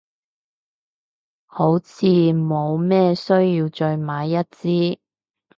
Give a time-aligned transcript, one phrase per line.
[1.45, 4.99] 好似冇咩需要再買一隻，